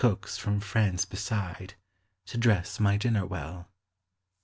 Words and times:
oks 0.03 0.35
from 0.35 0.59
France 0.59 1.05
bet 1.05 1.75
To 2.25 2.35
dress 2.39 2.79
my 2.79 2.97
dinner 2.97 3.23
well. 3.23 3.69